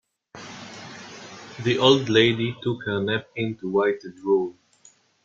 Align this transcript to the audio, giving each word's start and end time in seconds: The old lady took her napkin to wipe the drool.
The 1.61 1.77
old 1.77 2.09
lady 2.09 2.55
took 2.63 2.85
her 2.85 2.99
napkin 3.01 3.55
to 3.59 3.69
wipe 3.69 3.99
the 4.01 4.09
drool. 4.09 4.55